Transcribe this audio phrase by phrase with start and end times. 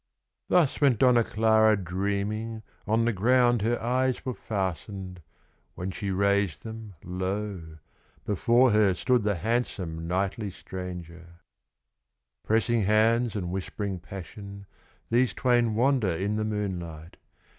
[0.47, 5.21] Thus went Donna Clara dreaming, On the ground her eyes were fastened,
[5.75, 7.77] When she raised them, lo!
[8.25, 11.41] before her Stood the handsome, knightly stranger.
[12.43, 14.65] Pressing hands and whispering passion,
[15.11, 17.17] These twain wander in the moonlight.